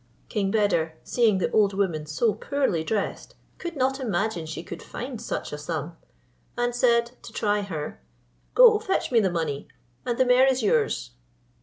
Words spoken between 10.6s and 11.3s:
yours."